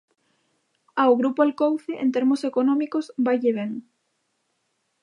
Ao 1.01 1.13
Grupo 1.19 1.39
Alcouce, 1.43 1.91
en 2.03 2.09
termos 2.15 2.41
económicos, 2.49 3.05
vaille 3.25 3.51
ben. 3.59 3.71